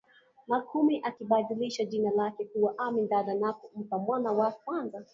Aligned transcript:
na 0.47 0.61
kumi 0.61 1.01
akibadilisha 1.03 1.85
jina 1.85 2.11
lake 2.11 2.45
kuwa 2.45 2.77
Amin 2.77 3.07
Dada 3.09 3.33
na 3.33 3.53
kumpa 3.53 3.97
mwana 3.97 4.31
wa 4.31 4.51
kwanza 4.51 5.05